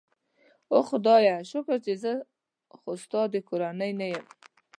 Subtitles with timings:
[0.71, 2.13] اوه خدایه، شکر چې زه
[2.77, 4.25] خو ستا د کورنۍ نه یم.